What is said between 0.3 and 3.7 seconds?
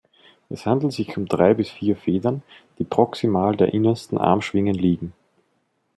Es handelt sich um drei bis vier Federn, die proximal